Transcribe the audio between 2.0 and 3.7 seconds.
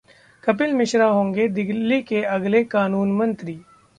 के अगले कानून मंत्री!